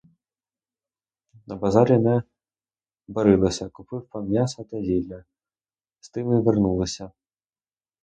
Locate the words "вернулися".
6.41-7.11